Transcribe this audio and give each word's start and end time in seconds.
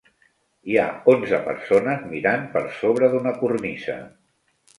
Hi 0.69 0.77
ha 0.77 0.85
onze 1.13 1.39
persones 1.47 2.07
mirant 2.15 2.47
per 2.57 2.65
sobre 2.79 3.11
d'una 3.13 3.35
cornisa. 3.45 4.01